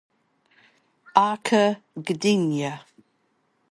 Arka 1.25 1.63
Gdynia 2.05 2.73